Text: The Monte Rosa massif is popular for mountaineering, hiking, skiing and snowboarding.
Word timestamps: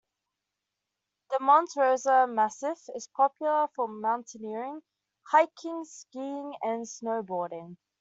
The 1.29 1.37
Monte 1.41 1.79
Rosa 1.79 2.25
massif 2.27 2.87
is 2.95 3.07
popular 3.15 3.67
for 3.75 3.87
mountaineering, 3.87 4.81
hiking, 5.29 5.85
skiing 5.85 6.55
and 6.63 6.87
snowboarding. 6.87 7.77